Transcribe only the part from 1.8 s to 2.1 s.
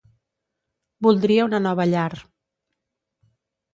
llar.